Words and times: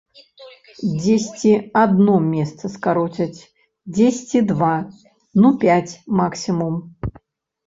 Дзесьці 1.01 1.51
адно 1.83 2.15
месца 2.35 2.65
скароцяць, 2.77 3.39
дзесьці 3.99 4.39
два, 4.53 4.71
ну 5.45 5.53
пяць 5.67 5.93
максімум. 6.23 6.75